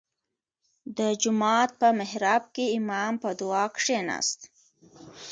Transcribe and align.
•د 0.97 0.99
جومات 1.21 1.69
په 1.79 1.87
محراب 1.99 2.43
کې 2.55 2.65
امام 2.77 3.13
په 3.23 3.29
دعا 3.39 3.65
کښېناست. 3.75 4.39